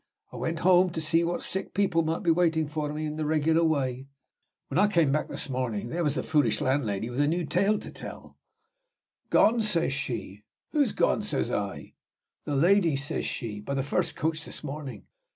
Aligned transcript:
I 0.31 0.37
went 0.37 0.61
home 0.61 0.89
to 0.93 0.99
see 0.99 1.23
what 1.23 1.43
sick 1.43 1.75
people 1.75 2.01
might 2.01 2.23
be 2.23 2.31
waiting 2.31 2.67
for 2.67 2.91
me 2.91 3.05
in 3.05 3.17
the 3.17 3.25
regular 3.27 3.63
way. 3.63 4.07
When 4.69 4.79
I 4.79 4.87
came 4.87 5.11
back 5.11 5.27
this 5.27 5.47
morning, 5.47 5.89
there 5.89 6.03
was 6.03 6.15
the 6.15 6.23
foolish 6.23 6.59
landlady 6.59 7.07
with 7.11 7.19
a 7.19 7.27
new 7.27 7.45
tale 7.45 7.77
to 7.77 7.91
tell 7.91 8.39
'Gone!' 9.29 9.61
says 9.61 9.93
she. 9.93 10.43
'Who's 10.71 10.91
gone?' 10.93 11.21
says 11.21 11.51
I. 11.51 11.93
'The 12.45 12.55
lady,' 12.55 12.95
says 12.95 13.27
she, 13.27 13.59
'by 13.59 13.75
the 13.75 13.83
first 13.83 14.15
coach 14.15 14.43
this 14.43 14.63
morning!'" 14.63 15.05